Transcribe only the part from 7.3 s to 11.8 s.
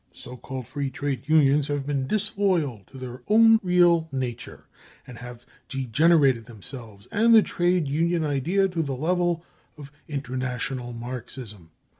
the trade union idea to the level of international Marxism.